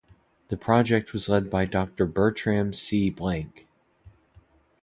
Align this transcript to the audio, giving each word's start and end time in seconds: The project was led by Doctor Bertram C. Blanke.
The 0.47 0.57
project 0.57 1.13
was 1.13 1.29
led 1.29 1.51
by 1.51 1.65
Doctor 1.65 2.07
Bertram 2.07 2.73
C. 2.73 3.11
Blanke. 3.11 3.67